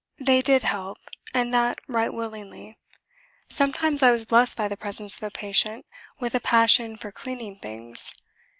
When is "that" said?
1.53-1.79